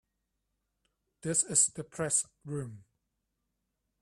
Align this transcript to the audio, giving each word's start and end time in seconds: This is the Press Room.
This 1.21 1.43
is 1.43 1.67
the 1.67 1.83
Press 1.83 2.25
Room. 2.43 2.85